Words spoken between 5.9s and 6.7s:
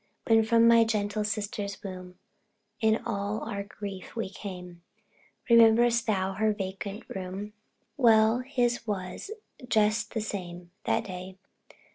thou her